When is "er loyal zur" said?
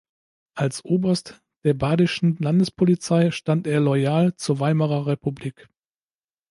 3.67-4.59